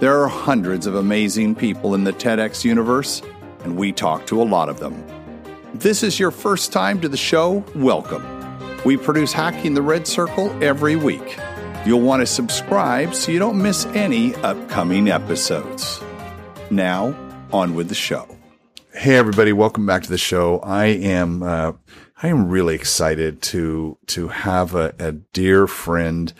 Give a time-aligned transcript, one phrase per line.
[0.00, 3.20] There are hundreds of amazing people in the TEDx universe,
[3.64, 5.04] and we talk to a lot of them.
[5.74, 8.24] This is your first time to the show, welcome.
[8.82, 11.38] We produce Hacking the Red Circle every week.
[11.84, 16.00] You'll want to subscribe so you don't miss any upcoming episodes.
[16.70, 17.14] Now,
[17.52, 18.38] on with the show.
[18.94, 20.60] Hey everybody, welcome back to the show.
[20.60, 21.72] I am uh,
[22.22, 26.32] I am really excited to to have a, a dear friend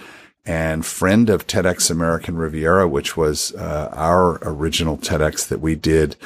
[0.44, 6.16] and friend of TEDx American Riviera, which was uh, our original TEDx that we did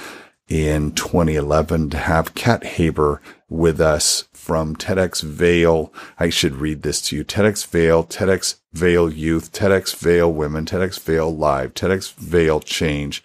[0.48, 5.92] in 2011 to have Kat Haber with us from TEDx Vail.
[6.18, 7.24] I should read this to you.
[7.24, 13.24] TEDx Vail, TEDx Vail Youth, TEDx Vail Women, TEDx Vail Live, TEDx Vail Change,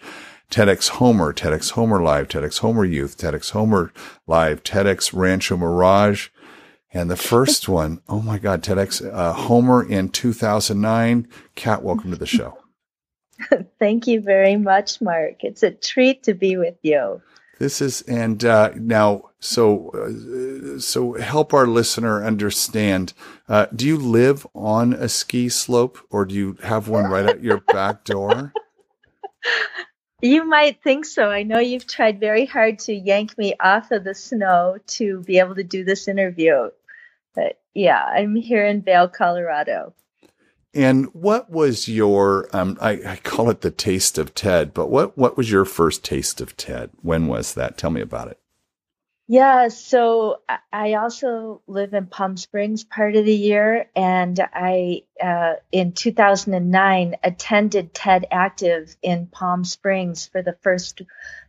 [0.50, 3.92] TEDx Homer, TEDx Homer Live, TEDx Homer Youth, TEDx Homer
[4.26, 6.28] Live, TEDx Rancho Mirage,
[6.92, 11.28] and the first one, oh my God, TEDx uh, Homer in 2009.
[11.54, 12.58] Kat, welcome to the show.
[13.78, 15.44] Thank you very much, Mark.
[15.44, 17.22] It's a treat to be with you.
[17.58, 23.12] This is, and uh, now, so, uh, so help our listener understand.
[23.48, 27.42] Uh, do you live on a ski slope, or do you have one right at
[27.42, 28.52] your back door?
[30.22, 31.30] You might think so.
[31.30, 35.38] I know you've tried very hard to yank me off of the snow to be
[35.38, 36.68] able to do this interview.
[37.34, 39.94] But yeah, I'm here in Vail, Colorado.
[40.72, 45.18] And what was your um, I, I, call it the taste of TED, but what
[45.18, 46.90] what was your first taste of TED?
[47.02, 47.76] When was that?
[47.76, 48.38] Tell me about it.
[49.26, 50.40] Yeah, so
[50.72, 57.14] I also live in Palm Springs part of the year, and I uh, in 2009
[57.22, 61.02] attended TED Active in Palm Springs for the first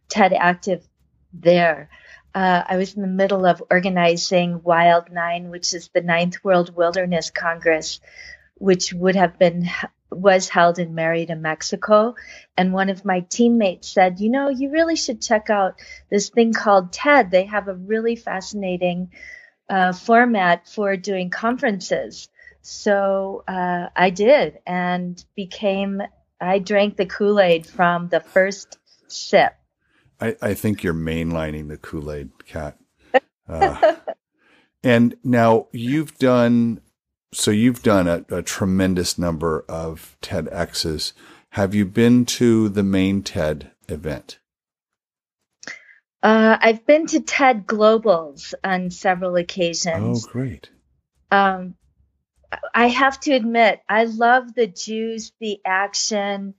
[0.10, 0.88] TED Active
[1.34, 1.90] there
[2.34, 6.76] uh, I was in the middle of organizing Wild Nine, which is the Ninth World
[6.76, 8.00] Wilderness Congress,
[8.56, 9.70] which would have been
[10.10, 12.16] was held in Merida, Mexico.
[12.58, 15.76] And one of my teammates said, "You know, you really should check out
[16.10, 17.32] this thing called TED.
[17.32, 19.12] They have a really fascinating
[19.70, 22.30] uh, format for doing conferences."
[22.62, 26.02] So uh, I did, and became.
[26.40, 29.54] I drank the Kool Aid from the first sip.
[30.22, 32.78] I, I think you're mainlining the Kool Aid Kat.
[33.50, 33.96] Uh,
[34.84, 36.80] and now you've done,
[37.34, 41.14] so you've done a, a tremendous number of TEDx's.
[41.50, 44.38] Have you been to the main TED event?
[46.24, 50.26] Uh, I've been to TED Globals on several occasions.
[50.26, 50.70] Oh, great.
[51.32, 51.76] Um,
[52.76, 56.54] I have to admit, I love the juice, the action,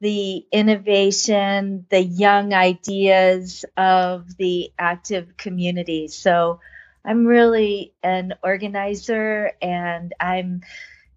[0.00, 6.08] the innovation, the young ideas of the active community.
[6.08, 6.60] So
[7.04, 10.62] I'm really an organizer and I'm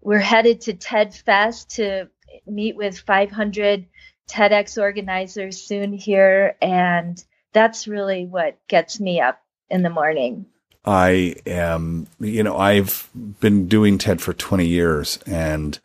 [0.00, 2.08] we're headed to TED Fest to
[2.46, 3.86] meet with 500
[4.28, 7.22] TEDx organizers soon here and
[7.52, 10.46] that's really what gets me up in the morning.
[10.84, 13.08] I am, you know, I've
[13.40, 15.78] been doing TED for 20 years and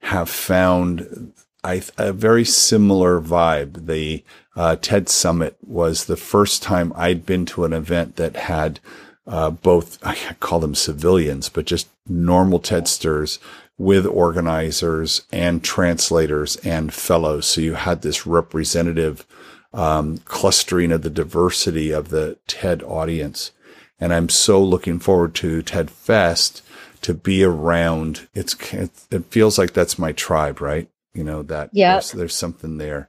[0.00, 1.32] have found
[1.66, 3.86] I, a very similar vibe.
[3.86, 4.22] The
[4.54, 8.78] uh, TED Summit was the first time I'd been to an event that had
[9.26, 13.40] uh, both, I call them civilians, but just normal TEDsters
[13.76, 17.46] with organizers and translators and fellows.
[17.46, 19.26] So you had this representative
[19.74, 23.50] um, clustering of the diversity of the TED audience.
[23.98, 26.62] And I'm so looking forward to TED Fest
[27.02, 28.28] to be around.
[28.34, 30.88] It's, it feels like that's my tribe, right?
[31.16, 33.08] You know that yeah there's, there's, something there.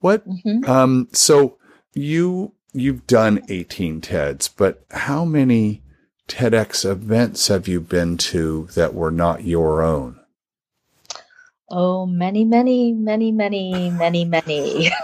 [0.00, 0.68] What mm-hmm.
[0.68, 1.58] um so
[1.92, 5.82] you you've done 18 teds but how many
[6.26, 10.18] tedx events have you been to that were not your own?
[11.68, 14.90] Oh many many many many many many.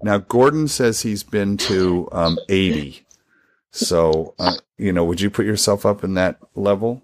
[0.00, 3.04] Now gordon says he's been to um 80
[3.72, 7.02] so uh, you know would you put yourself up in that level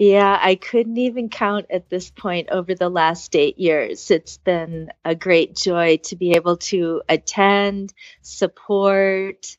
[0.00, 4.10] yeah, I couldn't even count at this point over the last eight years.
[4.10, 7.92] It's been a great joy to be able to attend,
[8.22, 9.58] support,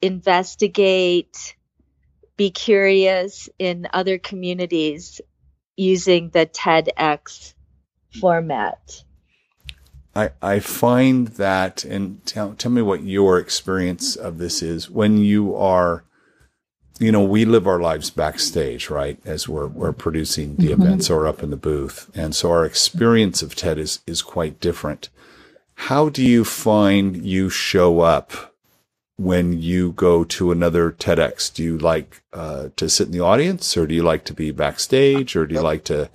[0.00, 1.54] investigate,
[2.38, 5.20] be curious in other communities
[5.76, 7.52] using the TEDx
[8.22, 9.04] format.
[10.16, 15.18] I, I find that, and tell, tell me what your experience of this is when
[15.18, 16.04] you are,
[16.98, 19.18] you know, we live our lives backstage, right?
[19.24, 20.82] As we're, we're producing the mm-hmm.
[20.82, 22.10] events or up in the booth.
[22.14, 25.08] And so our experience of TED is, is quite different.
[25.74, 28.54] How do you find you show up
[29.16, 31.52] when you go to another TEDx?
[31.52, 34.52] Do you like uh, to sit in the audience or do you like to be
[34.52, 36.10] backstage or do you like to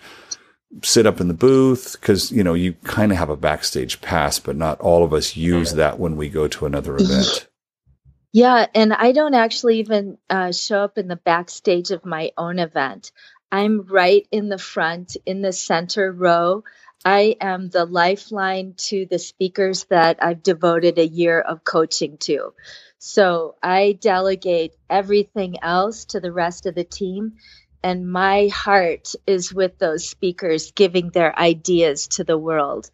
[0.84, 4.38] sit up in the booth because you know you kind of have a backstage pass
[4.38, 7.49] but not all of us use that when we go to another event
[8.32, 12.60] yeah and i don't actually even uh, show up in the backstage of my own
[12.60, 13.12] event.
[13.52, 16.64] I'm right in the front in the center row.
[17.04, 22.54] I am the lifeline to the speakers that i've devoted a year of coaching to.
[23.00, 27.34] So i delegate everything else to the rest of the team
[27.82, 32.92] and my heart is with those speakers giving their ideas to the world.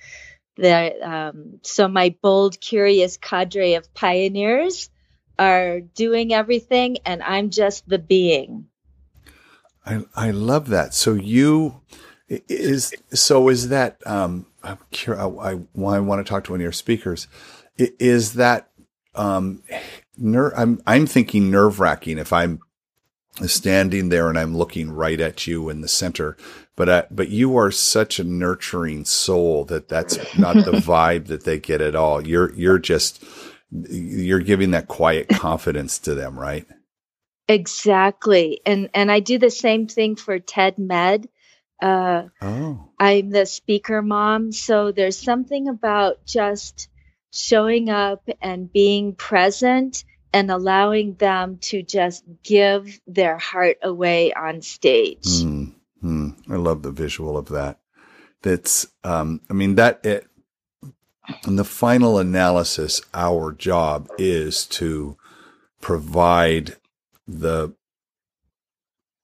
[0.58, 4.90] The, um, so my bold, curious cadre of pioneers
[5.38, 8.68] are doing everything, and I'm just the being.
[9.86, 10.94] I I love that.
[10.94, 11.82] So you
[12.28, 16.60] is so is that um, I'm curious, I, I, I want to talk to one
[16.60, 17.28] of your speakers.
[17.78, 18.70] Is that
[19.14, 19.62] um,
[20.18, 22.62] ner- I'm I'm thinking nerve wracking if I'm
[23.46, 26.38] standing there and I'm looking right at you in the center.
[26.76, 31.44] But, uh, but you are such a nurturing soul that that's not the vibe that
[31.44, 32.26] they get at all.
[32.26, 33.24] You're, you're just,
[33.90, 36.66] you're giving that quiet confidence to them, right?
[37.48, 38.62] Exactly.
[38.66, 41.30] And, and I do the same thing for TED Med.
[41.82, 42.90] Uh, oh.
[43.00, 44.52] I'm the speaker mom.
[44.52, 46.90] So there's something about just
[47.32, 54.62] showing up and being present and allowing them to just give their heart away on
[54.62, 55.26] stage.
[55.26, 57.80] Mm, mm, I love the visual of that.
[58.42, 60.28] That's, um, I mean, that it,
[61.48, 65.18] in the final analysis, our job is to
[65.82, 66.76] provide
[67.28, 67.74] the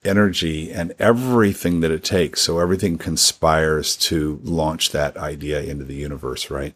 [0.04, 2.42] energy and everything that it takes.
[2.42, 6.76] So everything conspires to launch that idea into the universe, right?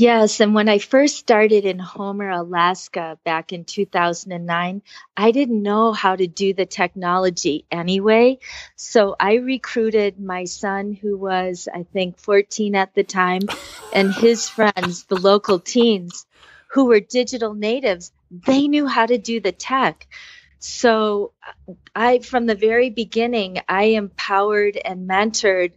[0.00, 4.80] Yes, and when I first started in Homer, Alaska back in 2009,
[5.14, 8.38] I didn't know how to do the technology anyway.
[8.76, 13.42] So I recruited my son, who was, I think, 14 at the time,
[13.92, 16.24] and his friends, the local teens
[16.68, 18.10] who were digital natives.
[18.30, 20.08] They knew how to do the tech.
[20.60, 21.32] So
[21.94, 25.72] I, from the very beginning, I empowered and mentored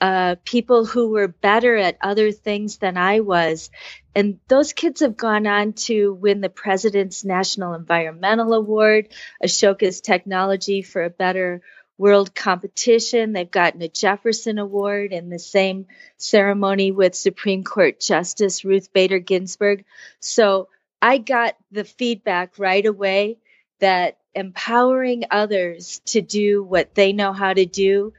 [0.00, 3.70] uh, people who were better at other things than I was.
[4.14, 9.08] And those kids have gone on to win the President's National Environmental Award,
[9.42, 11.62] Ashoka's Technology for a Better
[11.96, 13.32] World competition.
[13.32, 15.86] They've gotten a Jefferson Award in the same
[16.16, 19.84] ceremony with Supreme Court Justice Ruth Bader Ginsburg.
[20.18, 20.68] So
[21.00, 23.38] I got the feedback right away
[23.78, 28.12] that empowering others to do what they know how to do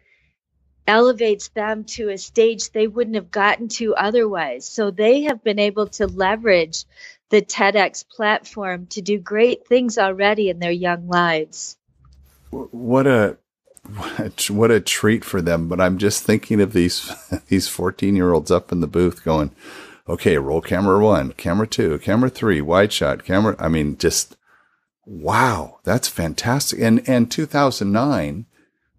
[0.88, 4.68] elevates them to a stage they wouldn't have gotten to otherwise.
[4.68, 6.86] So they have been able to leverage
[7.30, 11.78] the TEDx platform to do great things already in their young lives.
[12.52, 13.38] What a
[14.50, 15.68] what a treat for them!
[15.68, 17.12] But I'm just thinking of these
[17.48, 19.52] these 14 year olds up in the booth going,
[20.08, 24.38] "Okay, roll camera one, camera two, camera three, wide shot, camera." I mean, just
[25.06, 26.80] wow, that's fantastic.
[26.80, 28.46] And and 2009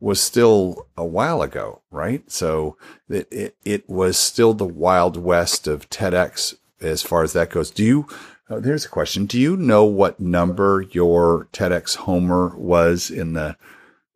[0.00, 2.30] was still a while ago, right?
[2.30, 2.76] So
[3.08, 7.70] it, it, it was still the wild west of TEDx as far as that goes.
[7.70, 8.08] Do you,
[8.50, 9.26] uh, there's a question.
[9.26, 13.56] Do you know what number your TEDx Homer was in the,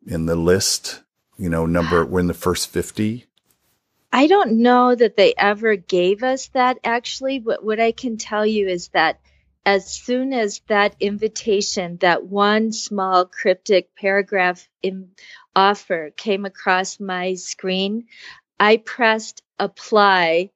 [0.05, 1.01] in the list?
[1.37, 3.25] You know, number, we're in the first 50.
[4.13, 8.45] I don't know that they ever gave us that actually, but what I can tell
[8.45, 9.19] you is that
[9.65, 15.11] as soon as that invitation, that one small cryptic paragraph in
[15.55, 18.05] offer came across my screen,
[18.59, 20.51] I pressed apply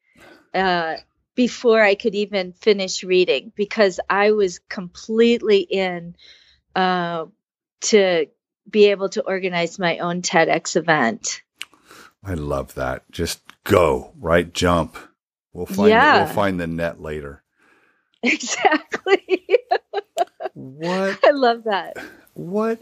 [0.53, 0.95] uh,
[1.35, 6.15] before I could even finish reading because I was completely in
[6.75, 7.25] uh,
[7.81, 8.27] to
[8.69, 11.41] be able to organize my own TEDx event.
[12.23, 13.09] I love that.
[13.11, 14.51] Just go, right?
[14.51, 14.97] Jump.
[15.53, 16.19] We'll find yeah.
[16.19, 17.41] the, we'll find the net later.
[18.23, 19.45] Exactly.
[20.55, 21.95] what I love that.
[22.33, 22.81] What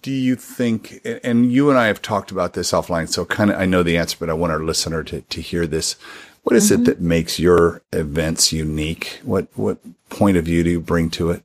[0.00, 3.60] do you think and you and I have talked about this offline so kind of
[3.60, 5.96] I know the answer but I want our listener to to hear this
[6.42, 6.82] what is mm-hmm.
[6.82, 9.78] it that makes your events unique what what
[10.08, 11.44] point of view do you bring to it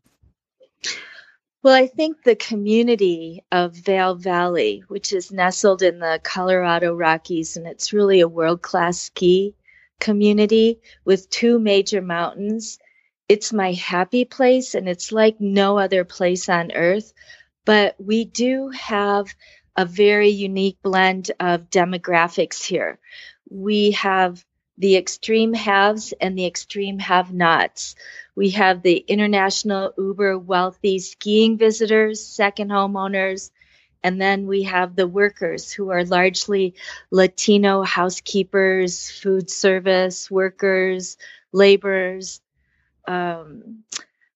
[1.62, 7.58] well I think the community of Vail Valley which is nestled in the Colorado Rockies
[7.58, 9.56] and it's really a world-class ski
[10.02, 12.78] community with two major mountains.
[13.30, 17.14] It's my happy place and it's like no other place on earth.
[17.66, 19.28] But we do have
[19.76, 23.00] a very unique blend of demographics here.
[23.50, 24.44] We have
[24.78, 27.96] the extreme haves and the extreme have nots.
[28.36, 33.52] We have the international uber wealthy skiing visitors, second homeowners,
[34.04, 36.74] and then we have the workers who are largely
[37.12, 41.18] Latino housekeepers, food service workers,
[41.52, 42.42] laborers.
[43.08, 43.84] Um,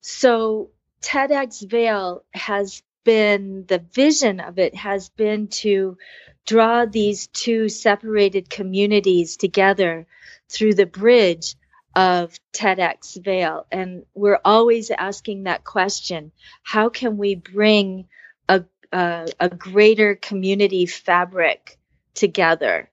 [0.02, 0.70] so
[1.02, 5.98] TEDx Vail has been, the vision of it has been to
[6.46, 10.06] draw these two separated communities together
[10.50, 11.56] through the bridge
[11.96, 13.66] of TEDx Vail.
[13.72, 16.34] And we're always asking that question
[16.64, 18.10] how can we bring
[18.50, 21.78] a uh, a greater community fabric
[22.14, 22.90] together.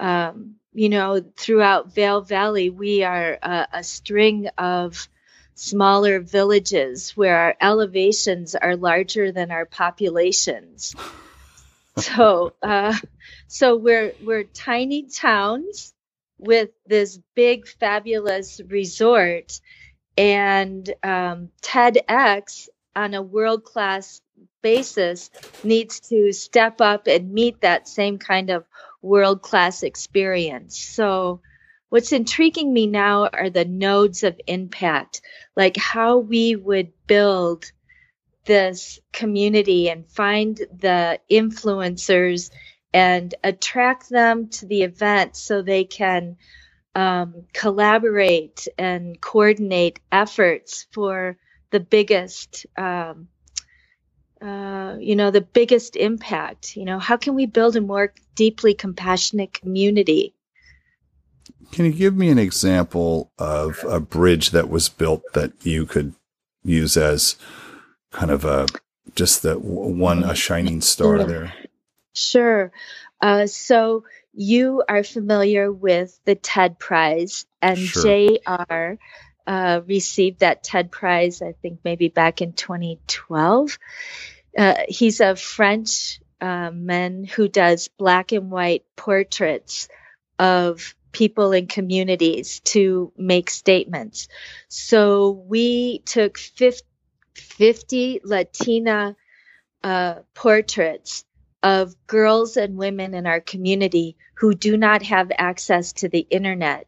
[0.00, 5.08] Um, you know, throughout Vail Valley, we are a, a string of
[5.54, 10.94] smaller villages where our elevations are larger than our populations.
[11.96, 12.96] so, uh,
[13.46, 15.94] so we're we're tiny towns
[16.38, 19.60] with this big, fabulous resort,
[20.16, 24.20] and um, TEDx on a world class
[24.62, 25.30] basis
[25.62, 28.64] needs to step up and meet that same kind of
[29.02, 30.78] world class experience.
[30.78, 31.40] So,
[31.94, 35.20] what's intriguing me now are the nodes of impact,
[35.54, 37.70] like how we would build
[38.46, 42.50] this community and find the influencers
[42.92, 46.36] and attract them to the event so they can
[46.96, 51.36] um, collaborate and coordinate efforts for
[51.70, 53.28] the biggest um,
[54.42, 56.76] uh, you know, the biggest impact?
[56.76, 60.34] You know, how can we build a more deeply compassionate community?
[61.72, 66.14] Can you give me an example of a bridge that was built that you could
[66.64, 67.36] use as
[68.10, 68.66] kind of a
[69.14, 71.54] just the one a shining star there?
[72.14, 72.72] Sure.
[73.20, 78.38] Uh, so you are familiar with the TED Prize, and sure.
[78.38, 78.94] JR
[79.46, 83.78] uh, received that TED Prize, I think maybe back in 2012.
[84.56, 89.88] Uh, he's a French uh, man who does black and white portraits
[90.38, 94.28] of people in communities to make statements.
[94.68, 99.16] So we took 50 Latina
[99.82, 101.24] uh, portraits
[101.62, 106.86] of girls and women in our community who do not have access to the internet.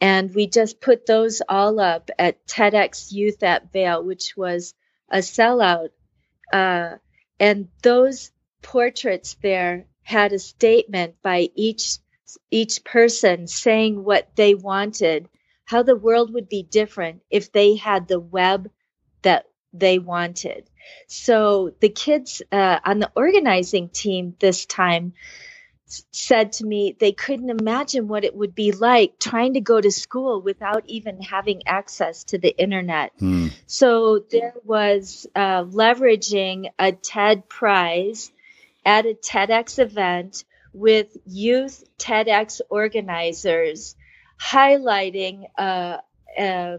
[0.00, 4.74] And we just put those all up at TEDx Youth at Vail, which was
[5.08, 5.90] a sellout
[6.52, 6.96] uh,
[7.38, 8.30] and those
[8.62, 11.98] portraits there had a statement by each
[12.50, 15.28] each person saying what they wanted,
[15.64, 18.70] how the world would be different if they had the web
[19.22, 20.68] that they wanted.
[21.06, 25.12] So the kids uh, on the organizing team this time
[26.12, 29.90] said to me they couldn't imagine what it would be like trying to go to
[29.90, 33.12] school without even having access to the internet.
[33.18, 33.48] Hmm.
[33.66, 38.30] So there was uh, leveraging a TED Prize
[38.84, 43.96] at a TEDx event with youth TEDx organizers
[44.40, 45.98] highlighting a,
[46.38, 46.78] a,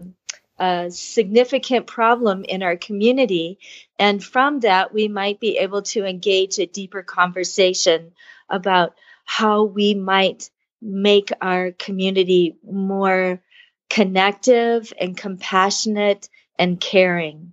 [0.58, 3.58] a significant problem in our community.
[3.98, 8.12] And from that, we might be able to engage a deeper conversation
[8.48, 8.94] about
[9.24, 13.40] how we might make our community more
[13.88, 17.52] connective and compassionate and caring.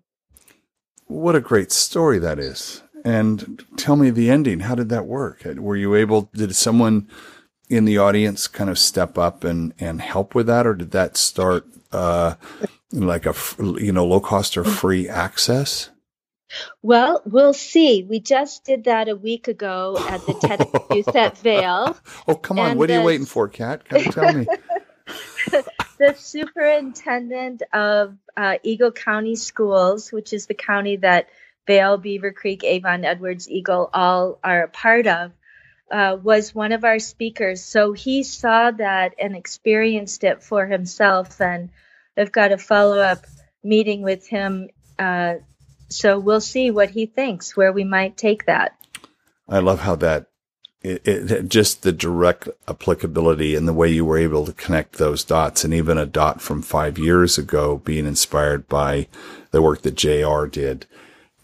[1.05, 2.83] What a great story that is.
[3.05, 4.61] And tell me the ending.
[4.61, 5.43] How did that work?
[5.45, 7.07] Were you able, did someone
[7.69, 10.67] in the audience kind of step up and, and help with that?
[10.67, 12.35] Or did that start, uh,
[12.91, 15.89] like a, you know, low cost or free access?
[16.81, 18.03] Well, we'll see.
[18.03, 21.95] We just did that a week ago at the TED Youth at Vail.
[22.27, 22.77] Oh, come on.
[22.77, 23.87] What the, are you waiting for, Kat?
[23.87, 24.47] Come tell me.
[25.99, 31.29] the superintendent of uh, Eagle County Schools, which is the county that
[31.69, 35.31] Vail, Beaver Creek, Avon, Edwards, Eagle all are a part of,
[35.91, 37.63] uh, was one of our speakers.
[37.63, 41.39] So he saw that and experienced it for himself.
[41.39, 41.69] And
[42.17, 43.25] I've got a follow up
[43.63, 45.35] meeting with him uh,
[45.89, 48.75] so we'll see what he thinks, where we might take that.
[49.47, 50.27] I love how that
[50.81, 55.23] it, it, just the direct applicability and the way you were able to connect those
[55.23, 59.07] dots and even a dot from five years ago being inspired by
[59.51, 60.85] the work that JR did.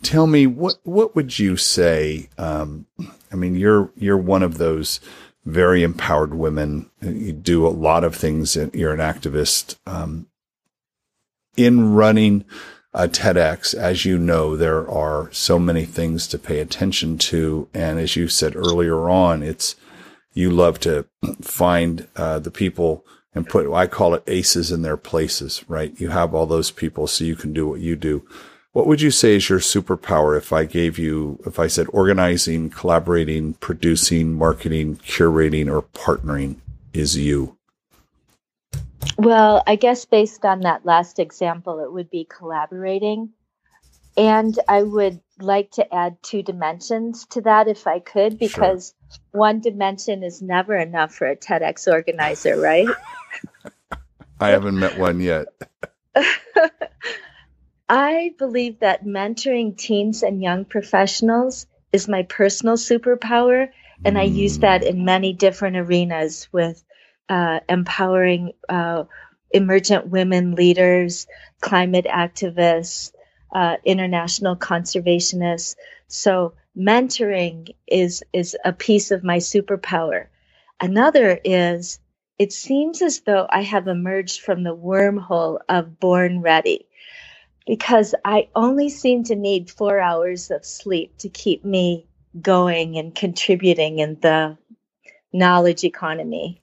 [0.06, 2.30] Tell me what, what would you say?
[2.38, 2.86] Um,
[3.32, 5.00] I mean, you're, you're one of those
[5.46, 6.92] very empowered women.
[7.02, 8.56] You do a lot of things.
[8.56, 9.78] You're an activist.
[9.88, 10.28] Um,
[11.58, 12.46] in running
[12.94, 17.68] a TEDx, as you know, there are so many things to pay attention to.
[17.74, 19.76] And as you said earlier on, it's,
[20.36, 21.08] you love to
[21.42, 26.00] find uh, the people and put, I call it aces in their places, right?
[26.00, 28.24] You have all those people so you can do what you do.
[28.76, 32.70] What would you say is your superpower if I gave you, if I said organizing,
[32.70, 36.58] collaborating, producing, marketing, curating, or partnering
[36.92, 37.58] is you?
[39.18, 43.30] Well, I guess based on that last example, it would be collaborating.
[44.18, 49.20] And I would like to add two dimensions to that if I could, because sure.
[49.40, 52.90] one dimension is never enough for a TEDx organizer, right?
[54.42, 55.48] I haven't met one yet.
[57.90, 63.70] I believe that mentoring teens and young professionals is my personal superpower.
[64.04, 66.84] And I use that in many different arenas with
[67.30, 69.04] uh, empowering uh,
[69.52, 71.28] emergent women leaders,
[71.62, 73.12] climate activists,
[73.54, 75.76] uh, international conservationists.
[76.08, 80.28] So mentoring is is a piece of my superpower.
[80.82, 82.00] Another is
[82.38, 86.88] it seems as though I have emerged from the wormhole of born ready
[87.66, 92.08] because I only seem to need four hours of sleep to keep me
[92.42, 94.58] going and contributing in the
[95.34, 96.62] knowledge economy.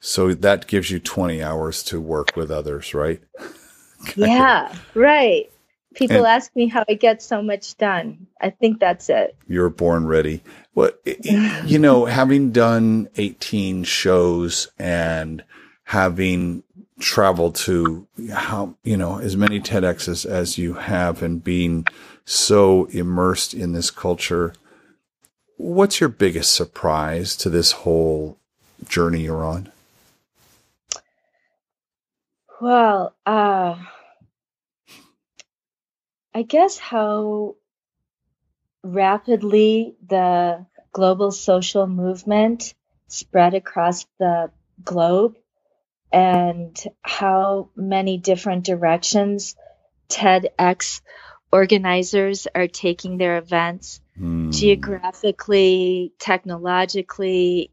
[0.00, 3.20] So that gives you 20 hours to work with others, right?
[4.16, 5.50] yeah, right.
[5.94, 8.26] People and ask me how I get so much done.
[8.40, 9.36] I think that's it.
[9.48, 10.42] You're born ready.
[10.74, 15.44] Well, you know, having done 18 shows and
[15.84, 16.62] having
[17.00, 21.86] traveled to how, you know, as many TEDx's as you have and being
[22.24, 24.54] so immersed in this culture,
[25.56, 28.38] what's your biggest surprise to this whole
[28.86, 29.70] journey you're on?
[32.60, 33.76] Well, uh,
[36.34, 37.56] I guess how
[38.82, 42.74] rapidly the global social movement
[43.08, 44.50] spread across the
[44.84, 45.36] globe
[46.12, 49.54] and how many different directions
[50.08, 51.00] TEDx
[51.52, 54.52] organizers are taking their events mm.
[54.52, 57.70] geographically, technologically,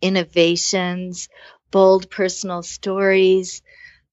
[0.00, 1.28] innovations,
[1.70, 3.62] bold personal stories.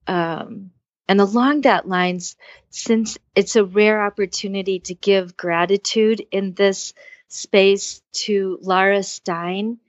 [0.07, 0.71] Um,
[1.07, 2.35] and along that lines,
[2.69, 6.93] since it's a rare opportunity to give gratitude in this
[7.27, 9.79] space to Lara Stein,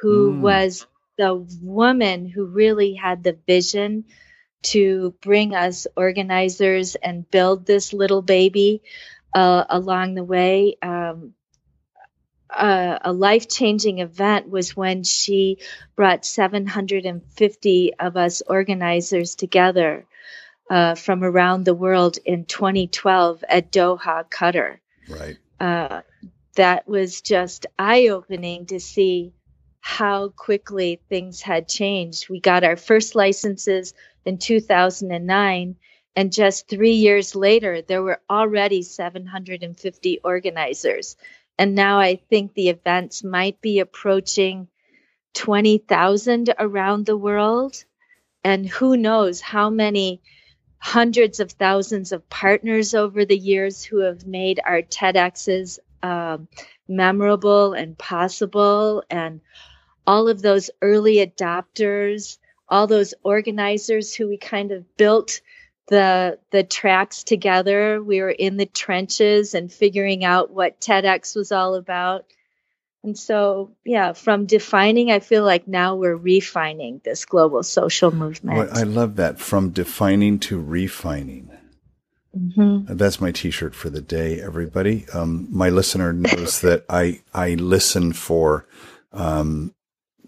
[0.00, 0.40] who mm.
[0.40, 0.86] was
[1.20, 4.06] the woman who really had the vision
[4.62, 8.80] to bring us organizers and build this little baby
[9.34, 10.78] uh, along the way.
[10.80, 11.34] Um,
[12.48, 15.58] uh, a life changing event was when she
[15.94, 20.06] brought 750 of us organizers together
[20.70, 24.78] uh, from around the world in 2012 at Doha, Qatar.
[25.06, 25.36] Right.
[25.60, 26.00] Uh,
[26.54, 29.34] that was just eye opening to see
[29.80, 32.28] how quickly things had changed.
[32.28, 35.76] We got our first licenses in 2009,
[36.16, 41.16] and just three years later, there were already 750 organizers.
[41.58, 44.68] And now I think the events might be approaching
[45.34, 47.84] 20,000 around the world.
[48.42, 50.22] And who knows how many
[50.78, 56.48] hundreds of thousands of partners over the years who have made our TEDx's um,
[56.90, 59.40] memorable and possible and
[60.06, 65.40] all of those early adopters, all those organizers who we kind of built
[65.88, 68.02] the the tracks together.
[68.02, 72.26] We were in the trenches and figuring out what TEDx was all about.
[73.02, 78.58] And so, yeah, from defining, I feel like now we're refining this global social movement.
[78.58, 79.40] Well, I love that.
[79.40, 81.50] From defining to refining.
[82.36, 82.94] Mm-hmm.
[82.94, 85.06] That's my T-shirt for the day, everybody.
[85.12, 88.66] Um, my listener knows that I I listen for
[89.12, 89.74] um,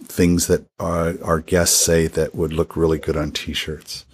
[0.02, 4.04] things that our, our, guests say that would look really good on T-shirts,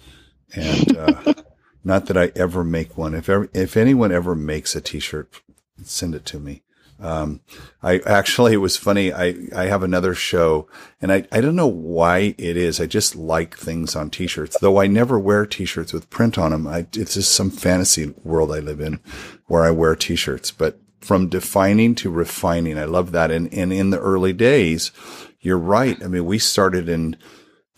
[0.53, 1.33] and uh,
[1.83, 3.15] not that I ever make one.
[3.15, 5.41] If ever, if anyone ever makes a T-shirt,
[5.83, 6.61] send it to me.
[6.99, 7.39] Um,
[7.81, 9.13] I actually, it was funny.
[9.13, 10.67] I, I have another show
[11.01, 12.81] and I, I don't know why it is.
[12.81, 16.67] I just like things on t-shirts, though I never wear t-shirts with print on them.
[16.67, 18.99] I, it's just some fantasy world I live in
[19.47, 23.31] where I wear t-shirts, but from defining to refining, I love that.
[23.31, 24.91] And, and in the early days,
[25.39, 26.01] you're right.
[26.03, 27.15] I mean, we started in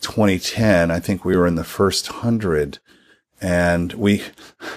[0.00, 0.90] 2010.
[0.90, 2.80] I think we were in the first hundred
[3.40, 4.22] and we,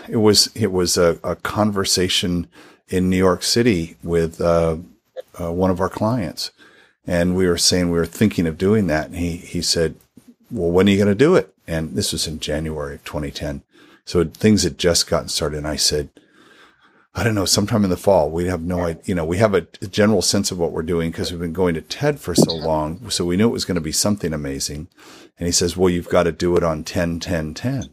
[0.08, 2.48] it was, it was a, a conversation
[2.88, 4.78] in New York City with, uh,
[5.40, 6.52] uh, one of our clients.
[7.08, 9.08] And we were saying we were thinking of doing that.
[9.08, 9.96] And he, he said,
[10.50, 11.54] well, when are you going to do it?
[11.68, 13.64] And this was in January of 2010.
[14.06, 15.58] So things had just gotten started.
[15.58, 16.10] And I said,
[17.14, 18.30] I don't know, sometime in the fall.
[18.30, 19.04] We have no idea.
[19.06, 21.54] You know, we have a, a general sense of what we're doing because we've been
[21.54, 23.10] going to TED for so long.
[23.10, 24.90] So we knew it was going to be something amazing.
[25.38, 27.90] And he says, well, you've got to do it on 10, 10, 10.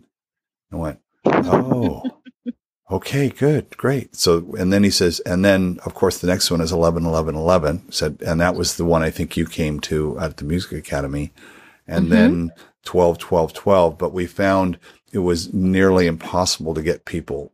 [0.72, 2.02] I went, oh,
[2.92, 4.14] okay, good, great.
[4.14, 7.35] So, and then he says, and then of course the next one is 11, 11,
[7.35, 10.72] 11 said, and that was the one I think you came to at the music
[10.72, 11.33] academy
[11.87, 12.14] and mm-hmm.
[12.14, 12.52] then
[12.85, 13.98] 12, 12, 12.
[13.98, 14.78] But we found
[15.12, 17.52] it was nearly impossible to get people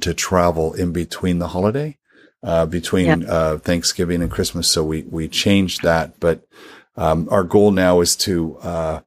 [0.00, 1.96] to travel in between the holiday,
[2.42, 4.68] uh, between, uh, Thanksgiving and Christmas.
[4.68, 6.46] So we, we changed that, but,
[6.96, 9.00] um, our goal now is to, uh,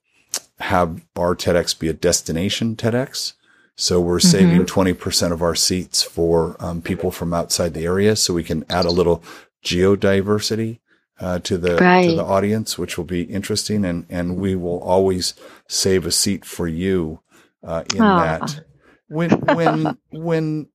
[0.59, 3.33] have our TEDx be a destination TEDx.
[3.75, 4.27] So we're mm-hmm.
[4.27, 8.15] saving 20% of our seats for um, people from outside the area.
[8.15, 9.21] So we can add a little
[9.63, 10.79] geodiversity
[11.19, 12.09] uh, to the right.
[12.09, 13.83] to the audience, which will be interesting.
[13.83, 15.33] And, and we will always
[15.67, 17.19] save a seat for you
[17.63, 18.65] uh, in that.
[19.07, 20.67] When, when, when,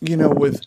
[0.00, 0.60] you know, with,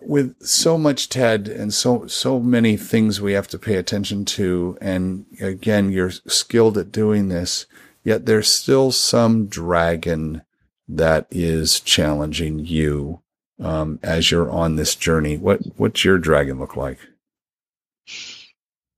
[0.00, 4.76] with so much TED and so so many things we have to pay attention to,
[4.80, 7.66] and again, you're skilled at doing this,
[8.02, 10.42] yet there's still some dragon
[10.88, 13.20] that is challenging you
[13.60, 15.36] um, as you're on this journey.
[15.36, 16.98] What what's your dragon look like?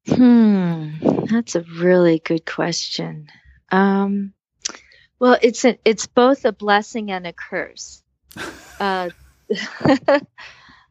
[0.09, 0.91] Hmm,
[1.31, 3.29] that's a really good question.
[3.71, 4.33] Um,
[5.19, 8.03] well, it's a, it's both a blessing and a curse.
[8.79, 9.11] Uh,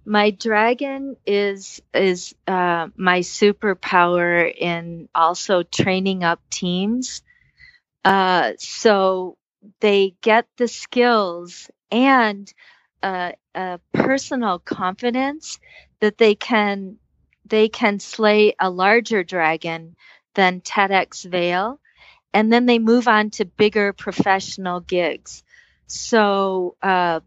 [0.05, 7.21] my dragon is is uh, my superpower in also training up teams
[8.05, 9.35] uh, so
[9.79, 12.51] they get the skills and
[13.03, 15.59] uh, a personal confidence
[15.99, 16.97] that they can
[17.45, 19.95] they can slay a larger dragon
[20.33, 21.79] than TEDx Vail,
[22.33, 25.43] and then they move on to bigger professional gigs.
[25.87, 27.21] So uh,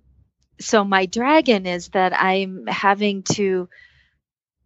[0.61, 3.69] so my dragon is that I'm having to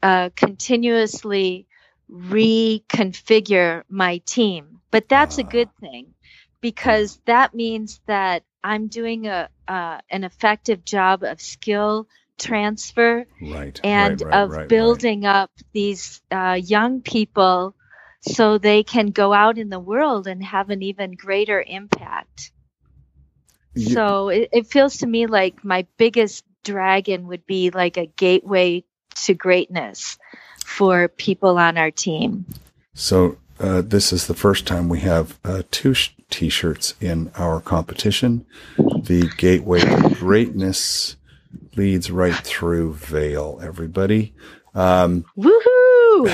[0.02, 1.66] uh, continuously
[2.10, 6.14] reconfigure my team, but that's a good thing
[6.62, 13.78] because that means that I'm doing a uh, an effective job of skill transfer right,
[13.84, 17.74] and right, right, of building up these uh, young people
[18.22, 22.52] so they can go out in the world and have an even greater impact
[23.76, 28.84] so it, it feels to me like my biggest dragon would be like a gateway
[29.24, 30.18] to greatness
[30.64, 32.46] for people on our team.
[32.94, 37.60] So uh, this is the first time we have uh, two sh- t-shirts in our
[37.60, 38.44] competition.
[38.76, 41.16] The gateway to greatness
[41.76, 43.60] leads right through Vail.
[43.62, 44.34] Everybody.
[44.74, 46.28] Um, Woohoo!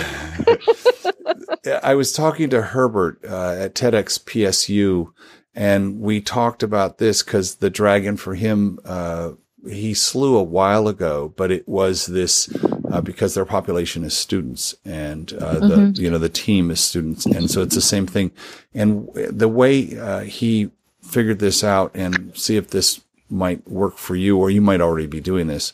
[1.82, 5.12] I was talking to Herbert uh, at TEDx PSU
[5.58, 9.32] and we talked about this because the dragon for him, uh,
[9.68, 12.46] he slew a while ago, but it was this
[12.90, 15.92] uh, because their population is students and uh, mm-hmm.
[15.92, 18.30] the you know the team is students, and so it's the same thing.
[18.74, 20.70] And the way uh, he
[21.02, 25.06] figured this out, and see if this might work for you, or you might already
[25.06, 25.72] be doing this,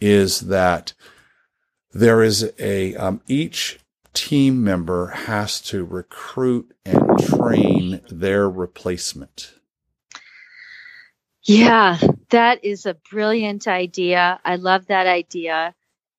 [0.00, 0.92] is that
[1.92, 3.78] there is a um, each
[4.12, 9.54] team member has to recruit and train their replacement.
[11.42, 11.98] Yeah,
[12.30, 14.40] that is a brilliant idea.
[14.44, 15.74] I love that idea.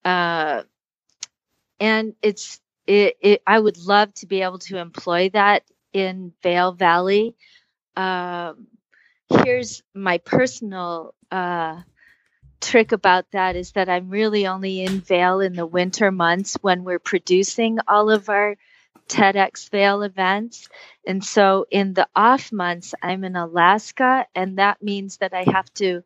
[0.05, 0.63] Uh,
[1.79, 6.71] and it's, it, it, I would love to be able to employ that in Vail
[6.71, 7.35] Valley.
[7.97, 8.67] Um,
[9.29, 11.81] here's my personal uh,
[12.61, 16.83] trick about that is that I'm really only in Vail in the winter months when
[16.83, 18.55] we're producing all of our
[19.07, 20.67] TEDx Vail events.
[21.05, 25.71] And so in the off months, I'm in Alaska, and that means that I have
[25.75, 26.03] to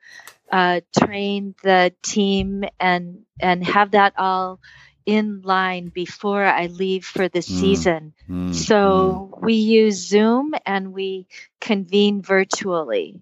[0.52, 4.60] uh, train the team and and have that all
[5.06, 7.44] in line before I leave for the mm.
[7.44, 8.14] season.
[8.30, 8.54] Mm.
[8.54, 9.42] So mm.
[9.42, 11.28] we use Zoom and we
[11.62, 13.22] convene virtually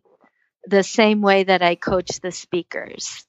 [0.65, 3.26] the same way that I coach the speakers.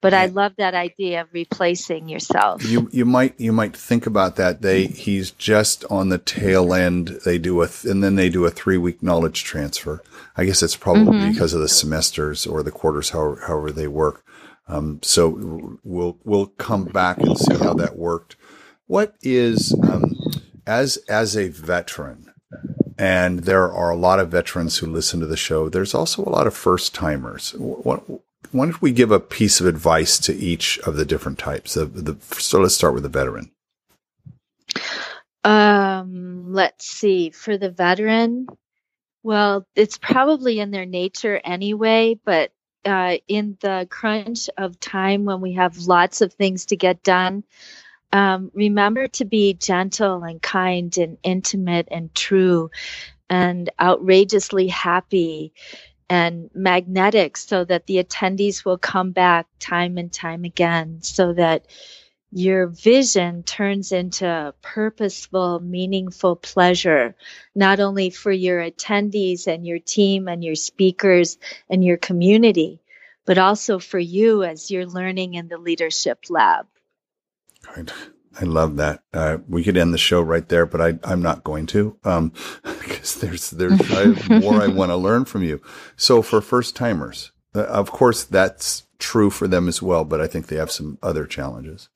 [0.00, 2.64] But I love that idea of replacing yourself.
[2.64, 4.62] You you might you might think about that.
[4.62, 7.18] They he's just on the tail end.
[7.24, 10.02] They do a th- and then they do a three week knowledge transfer.
[10.36, 11.32] I guess it's probably mm-hmm.
[11.32, 14.24] because of the semesters or the quarters, however, however they work.
[14.68, 18.36] Um, so we'll we'll come back and see how that worked.
[18.86, 20.14] What is um,
[20.64, 22.28] as as a veteran?
[22.98, 25.68] and there are a lot of veterans who listen to the show.
[25.68, 27.52] There's also a lot of first timers.
[27.52, 28.02] What
[28.52, 31.74] why don't we give a piece of advice to each of the different types?
[31.74, 33.50] The, the, so let's start with the veteran.
[35.44, 37.30] Um, let's see.
[37.30, 38.46] For the veteran,
[39.22, 42.52] well, it's probably in their nature anyway, but
[42.84, 47.44] uh, in the crunch of time when we have lots of things to get done,
[48.12, 52.70] um, remember to be gentle and kind and intimate and true
[53.28, 55.52] and outrageously happy
[56.10, 61.66] and magnetic so that the attendees will come back time and time again so that
[62.30, 67.14] your vision turns into purposeful, meaningful pleasure,
[67.54, 71.38] not only for your attendees and your team and your speakers
[71.70, 72.80] and your community,
[73.24, 76.66] but also for you as you're learning in the leadership lab.
[77.76, 77.90] Right.
[78.40, 79.02] I love that.
[79.12, 82.32] Uh, we could end the show right there, but I, I'm not going to, um,
[82.62, 85.60] because there's there's more I want to learn from you.
[85.96, 90.26] So for first timers, uh, of course that's true for them as well, but I
[90.26, 91.88] think they have some other challenges.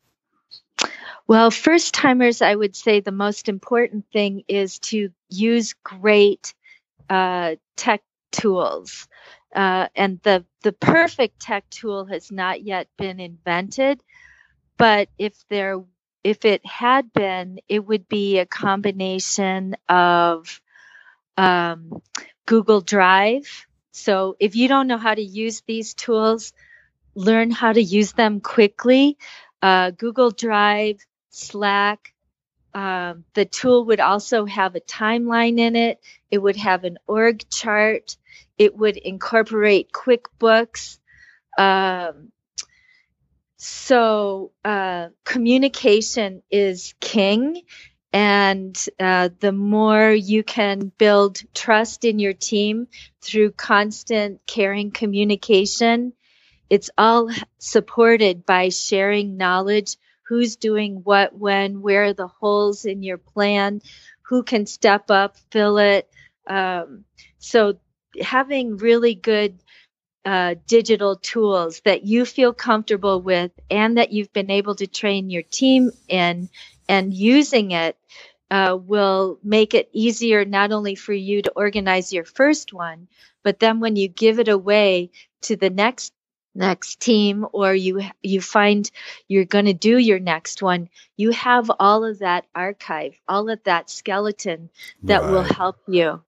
[1.29, 6.53] Well, first timers, I would say the most important thing is to use great
[7.09, 8.03] uh, tech
[8.33, 9.07] tools.
[9.55, 14.03] Uh, and the, the perfect tech tool has not yet been invented.
[14.79, 15.83] But if there
[16.25, 20.61] if it had been, it would be a combination of
[21.37, 22.03] um,
[22.47, 23.67] Google Drive.
[23.93, 26.53] So if you don't know how to use these tools,
[27.15, 29.19] learn how to use them quickly.
[29.61, 30.99] Uh, Google Drive,
[31.31, 32.15] Slack.
[32.75, 36.01] Um, the tool would also have a timeline in it.
[36.31, 38.17] It would have an org chart.
[38.57, 40.99] It would incorporate QuickBooks.
[41.59, 42.32] Um,
[43.65, 47.63] so uh, communication is king.
[48.13, 52.89] And uh, the more you can build trust in your team
[53.21, 56.13] through constant caring communication,
[56.69, 59.97] it's all supported by sharing knowledge
[60.27, 63.81] who's doing what, when, where are the holes in your plan,
[64.23, 66.11] who can step up, fill it.
[66.49, 67.05] Um,
[67.39, 67.79] so
[68.21, 69.62] having really good
[70.25, 75.31] uh, digital tools that you feel comfortable with and that you've been able to train
[75.31, 76.49] your team in
[76.89, 77.97] and using it
[78.51, 83.09] uh, will make it easier not only for you to organize your first one,
[83.43, 85.11] but then when you give it away
[85.43, 86.13] to the next
[86.55, 88.91] next team or you you find
[89.27, 93.59] you're going to do your next one you have all of that archive all of
[93.65, 94.69] that skeleton
[95.03, 95.31] that right.
[95.31, 96.23] will help you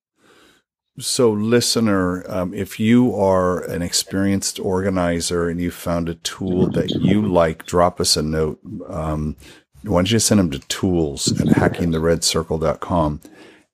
[0.98, 6.90] so, listener, um, if you are an experienced organizer and you found a tool that
[6.90, 8.60] you like, drop us a note.
[8.88, 9.36] Um,
[9.82, 13.20] why don't you send them to tools at hackingtheredcircle.com?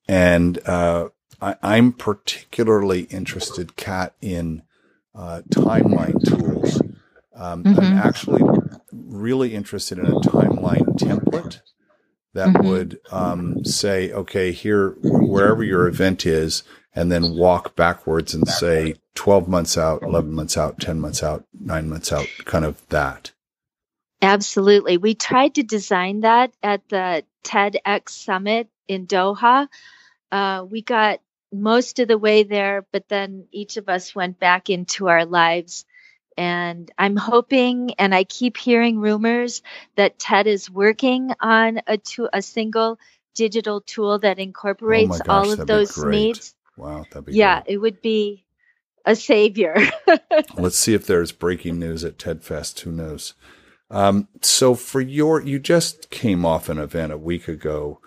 [0.08, 4.62] And uh, I, am particularly interested, Kat, in
[5.14, 6.80] uh, timeline tools.
[7.34, 7.80] Um, mm-hmm.
[7.80, 8.42] I'm actually
[8.92, 11.60] really interested in a timeline template
[12.34, 12.66] that mm-hmm.
[12.66, 16.62] would um, say, okay, here, wherever your event is,
[16.94, 21.44] and then walk backwards and say 12 months out, 11 months out, 10 months out,
[21.58, 23.32] nine months out, kind of that.
[24.22, 24.96] Absolutely.
[24.96, 29.68] We tried to design that at the TEDx Summit in Doha.
[30.30, 31.20] Uh, we got
[31.52, 35.84] most of the way there, but then each of us went back into our lives.
[36.36, 39.62] And I'm hoping, and I keep hearing rumors
[39.96, 42.98] that TED is working on a, to, a single
[43.34, 46.54] digital tool that incorporates oh gosh, all of those needs.
[46.76, 47.74] Wow, that'd be yeah, great.
[47.74, 48.46] it would be
[49.04, 49.76] a savior.
[50.54, 52.80] Let's see if there's breaking news at TEDfest.
[52.80, 53.34] Who knows?
[53.90, 58.00] Um, so for your, you just came off an event a week ago,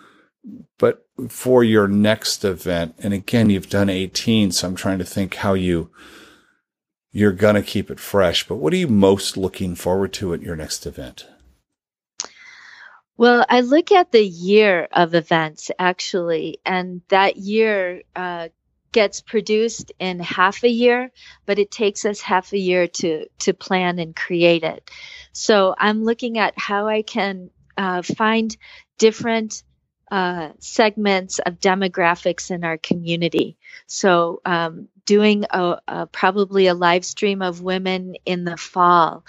[0.78, 5.36] but for your next event, and again, you've done 18, so I'm trying to think
[5.36, 5.90] how you,
[7.12, 10.42] you're going to keep it fresh, but what are you most looking forward to at
[10.42, 11.26] your next event?
[13.16, 18.48] Well, I look at the year of events actually, and that year uh,
[18.92, 21.12] gets produced in half a year,
[21.46, 24.90] but it takes us half a year to to plan and create it.
[25.32, 28.56] So I'm looking at how I can uh, find
[28.98, 29.62] different
[30.10, 33.56] uh, segments of demographics in our community.
[33.86, 39.24] So um, doing a, a, probably a live stream of women in the fall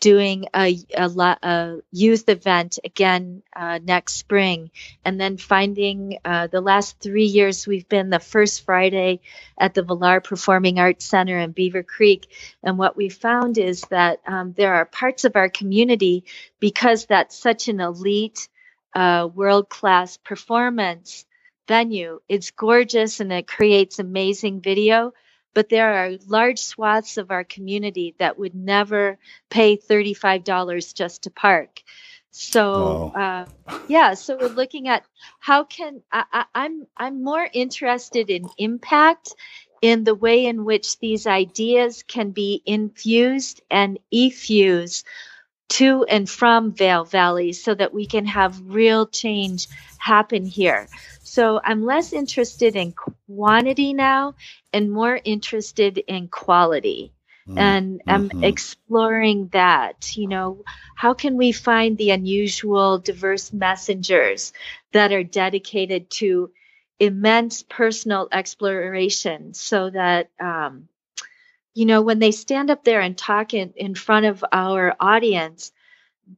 [0.00, 1.08] doing a, a,
[1.42, 4.70] a youth event again uh, next spring,
[5.04, 9.20] and then finding uh, the last three years we've been the first Friday
[9.58, 12.30] at the Vilar Performing Arts Center in Beaver Creek.
[12.62, 16.24] And what we found is that um, there are parts of our community
[16.60, 18.48] because that's such an elite,
[18.94, 21.24] uh, world class performance
[21.66, 22.20] venue.
[22.28, 25.12] It's gorgeous and it creates amazing video
[25.56, 31.30] but there are large swaths of our community that would never pay $35 just to
[31.30, 31.82] park.
[32.30, 33.18] So oh.
[33.18, 33.46] uh,
[33.88, 35.06] yeah, so we're looking at
[35.40, 39.34] how can I, I, I'm I'm more interested in impact
[39.80, 45.04] in the way in which these ideas can be infused and effused
[45.68, 50.88] to and from Vail Valley so that we can have real change happen here.
[51.22, 54.34] So I'm less interested in quantity now
[54.72, 57.12] and more interested in quality.
[57.48, 57.58] Mm-hmm.
[57.58, 58.44] And I'm mm-hmm.
[58.44, 60.16] exploring that.
[60.16, 64.52] You know, how can we find the unusual, diverse messengers
[64.92, 66.50] that are dedicated to
[66.98, 70.88] immense personal exploration so that, um,
[71.76, 75.72] you know, when they stand up there and talk in, in front of our audience,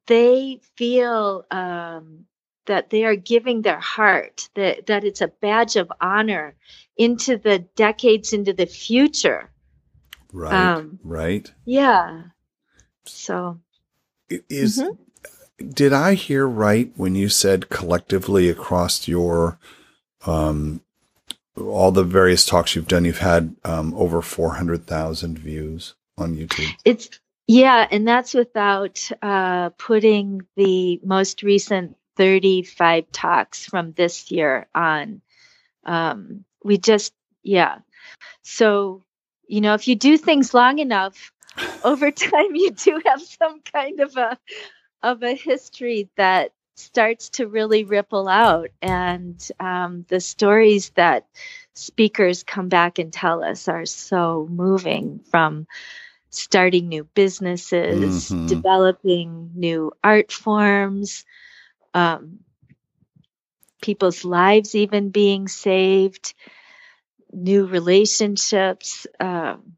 [0.06, 2.26] they feel um,
[2.66, 6.54] that they are giving their heart, that, that it's a badge of honor
[6.96, 9.50] into the decades into the future
[10.32, 10.52] Right.
[10.52, 11.50] Um, right.
[11.64, 12.22] Yeah.
[13.06, 13.60] So
[14.28, 15.70] is mm-hmm.
[15.70, 19.58] did I hear right when you said collectively across your
[20.26, 20.82] um
[21.60, 26.72] all the various talks you've done, you've had um, over 400,000 views on YouTube.
[26.84, 27.10] It's
[27.46, 35.22] yeah, and that's without uh, putting the most recent 35 talks from this year on.
[35.84, 37.78] Um, we just yeah.
[38.42, 39.04] So
[39.46, 41.32] you know, if you do things long enough,
[41.82, 44.38] over time you do have some kind of a
[45.02, 51.26] of a history that starts to really ripple out and um, the stories that
[51.74, 55.66] speakers come back and tell us are so moving from
[56.30, 58.46] starting new businesses mm-hmm.
[58.46, 61.24] developing new art forms
[61.94, 62.40] um,
[63.80, 66.34] people's lives even being saved
[67.32, 69.06] new relationships.
[69.20, 69.76] Um,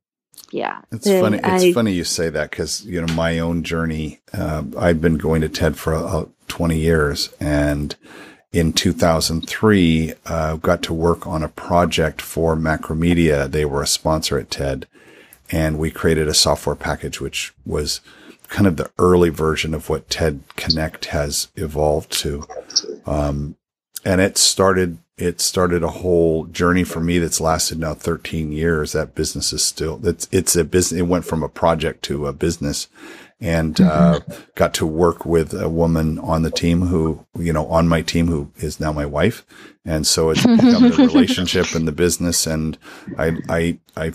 [0.50, 1.38] yeah, it's funny.
[1.38, 4.20] It's I, funny you say that because you know my own journey.
[4.32, 7.94] Uh, I've been going to TED for uh, 20 years, and
[8.52, 13.50] in 2003, uh, got to work on a project for Macromedia.
[13.50, 14.86] They were a sponsor at TED,
[15.50, 18.00] and we created a software package which was
[18.48, 22.46] kind of the early version of what TED Connect has evolved to.
[23.06, 23.56] Um,
[24.04, 28.92] and it started it started a whole journey for me that's lasted now 13 years.
[28.92, 31.00] That business is still, it's, it's a business.
[31.00, 32.88] It went from a project to a business
[33.38, 34.42] and, uh, mm-hmm.
[34.54, 38.28] got to work with a woman on the team who, you know, on my team
[38.28, 39.44] who is now my wife.
[39.84, 42.46] And so it's become the relationship and the business.
[42.46, 42.78] And
[43.18, 44.12] I, I, I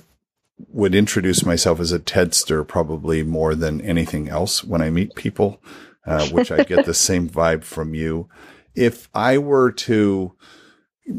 [0.69, 5.61] would introduce myself as a Tedster probably more than anything else when I meet people,
[6.05, 8.27] uh, which I get the same vibe from you.
[8.75, 10.35] If I were to,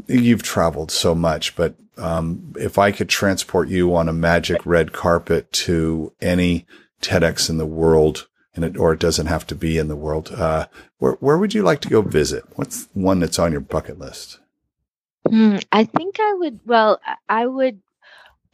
[0.06, 4.92] you've traveled so much, but um, if I could transport you on a magic red
[4.92, 6.66] carpet to any
[7.00, 10.32] TEDx in the world, and it or it doesn't have to be in the world,
[10.32, 10.66] uh,
[10.98, 12.44] where where would you like to go visit?
[12.56, 14.38] What's one that's on your bucket list?
[15.28, 16.60] Hmm, I think I would.
[16.66, 17.80] Well, I would.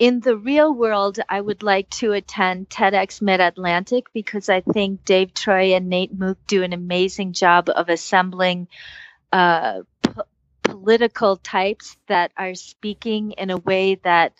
[0.03, 5.05] In the real world, I would like to attend TEDx Mid Atlantic because I think
[5.05, 8.67] Dave Troy and Nate Mook do an amazing job of assembling
[9.33, 9.83] uh,
[10.65, 14.33] political types that are speaking in a way that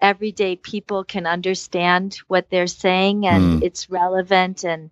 [0.00, 3.64] everyday people can understand what they're saying and mm.
[3.64, 4.90] it's relevant and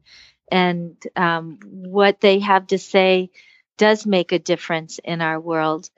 [0.53, 3.29] and um, what they have to say
[3.77, 5.91] does make a difference in our world.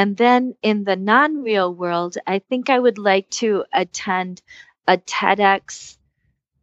[0.00, 4.40] And then in the non real world, I think I would like to attend
[4.88, 5.98] a TEDx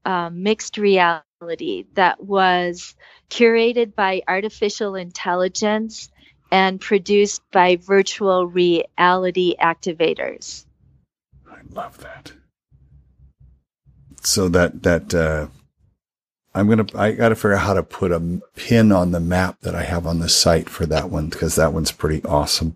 [0.04, 2.96] uh, mixed reality that was
[3.30, 6.10] curated by artificial intelligence
[6.52, 10.66] and produced by virtual reality activators.
[11.48, 12.32] I love that.
[14.24, 15.46] So that that uh,
[16.56, 19.60] I'm gonna I got to figure out how to put a pin on the map
[19.62, 22.76] that I have on the site for that one because that one's pretty awesome.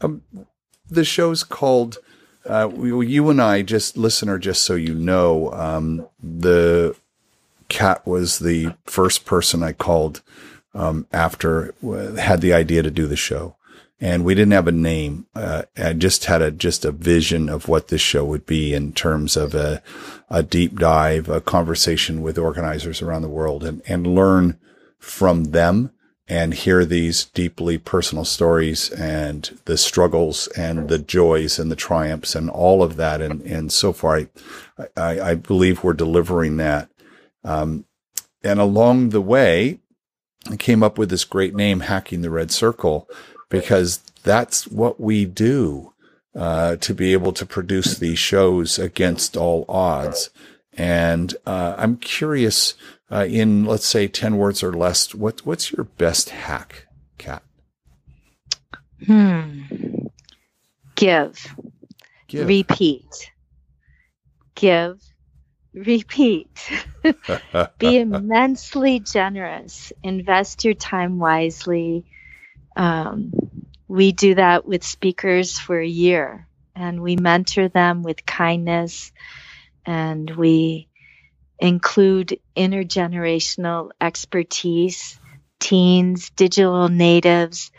[0.00, 0.22] Um,
[0.88, 1.98] the show's called.
[2.46, 6.94] Uh, you and I, just listener, just so you know, um, the
[7.70, 10.20] cat was the first person I called
[10.74, 11.74] um, after
[12.18, 13.56] had the idea to do the show,
[14.00, 15.26] and we didn't have a name.
[15.34, 18.92] Uh, I just had a just a vision of what this show would be in
[18.92, 19.82] terms of a
[20.28, 24.58] a deep dive, a conversation with organizers around the world, and and learn
[24.98, 25.92] from them
[26.26, 32.34] and hear these deeply personal stories and the struggles and the joys and the triumphs
[32.34, 33.20] and all of that.
[33.20, 34.28] And, and so far, I,
[34.96, 36.88] I, I believe we're delivering that.
[37.44, 37.84] Um,
[38.42, 39.80] and along the way,
[40.50, 43.08] I came up with this great name, Hacking the Red Circle,
[43.50, 45.92] because that's what we do
[46.34, 50.30] uh, to be able to produce these shows against all odds.
[50.72, 52.74] And uh, I'm curious
[53.14, 56.86] uh, in let's say 10 words or less, what, what's your best hack,
[57.16, 57.42] Kat?
[59.06, 59.62] Hmm.
[60.96, 61.54] Give.
[62.26, 62.48] Give.
[62.48, 63.30] Repeat.
[64.54, 65.00] Give.
[65.72, 66.70] Repeat.
[67.78, 69.92] Be immensely generous.
[70.02, 72.04] Invest your time wisely.
[72.76, 73.32] Um,
[73.86, 79.12] we do that with speakers for a year and we mentor them with kindness
[79.86, 80.88] and we
[81.58, 85.18] include intergenerational expertise,
[85.60, 87.70] teens, digital natives,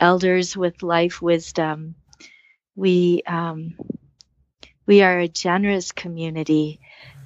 [0.00, 1.94] elders with life wisdom.
[2.74, 3.76] We um,
[4.86, 6.80] we are a generous community,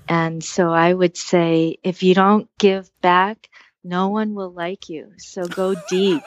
[0.09, 3.48] and so I would say if you don't give back,
[3.84, 5.12] no one will like you.
[5.18, 6.22] So go deep.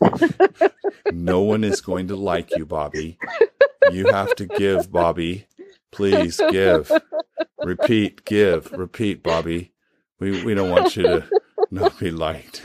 [1.12, 3.18] no one is going to like you, Bobby.
[3.90, 5.46] You have to give, Bobby.
[5.92, 6.90] Please give.
[7.62, 9.72] Repeat, give, repeat, Bobby.
[10.20, 11.28] We we don't want you to
[11.70, 12.62] not be liked.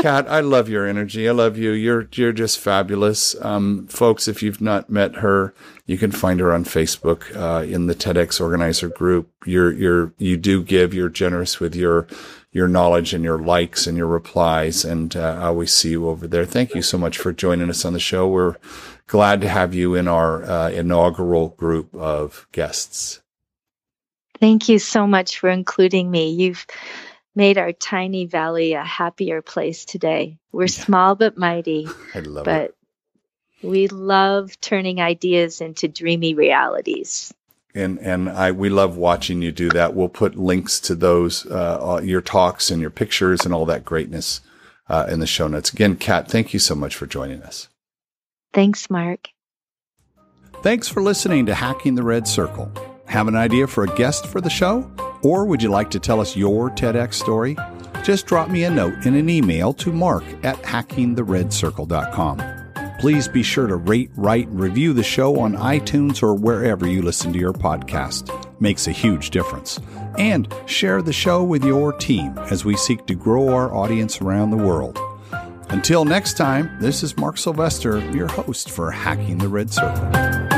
[0.00, 1.28] Kat, I love your energy.
[1.28, 1.70] I love you.
[1.72, 4.26] You're you're just fabulous, um, folks.
[4.26, 5.54] If you've not met her,
[5.86, 9.30] you can find her on Facebook uh, in the TEDx organizer group.
[9.46, 10.94] You're you're you do give.
[10.94, 12.06] You're generous with your
[12.52, 16.28] your knowledge and your likes and your replies, and uh, I always see you over
[16.28, 16.44] there.
[16.44, 18.28] Thank you so much for joining us on the show.
[18.28, 18.56] We're
[19.06, 23.20] glad to have you in our uh, inaugural group of guests.
[24.38, 26.30] Thank you so much for including me.
[26.30, 26.66] You've
[27.34, 30.38] made our tiny valley a happier place today.
[30.52, 30.84] We're yeah.
[30.84, 31.88] small but mighty.
[32.14, 32.76] I love but it.
[33.62, 37.32] We love turning ideas into dreamy realities.
[37.74, 39.94] And and I we love watching you do that.
[39.94, 44.42] We'll put links to those uh, your talks and your pictures and all that greatness
[44.88, 45.72] uh, in the show notes.
[45.72, 47.68] Again, Kat, thank you so much for joining us.
[48.52, 49.28] Thanks, Mark.
[50.62, 52.70] Thanks for listening to Hacking the Red Circle.
[53.06, 54.90] Have an idea for a guest for the show?
[55.22, 57.56] Or would you like to tell us your TEDx story?
[58.02, 62.61] Just drop me a note in an email to mark at hackingtheredcircle.com.
[63.02, 67.02] Please be sure to rate, write, and review the show on iTunes or wherever you
[67.02, 68.30] listen to your podcast.
[68.60, 69.80] Makes a huge difference.
[70.18, 74.52] And share the show with your team as we seek to grow our audience around
[74.52, 75.00] the world.
[75.70, 80.51] Until next time, this is Mark Sylvester, your host for Hacking the Red Circle.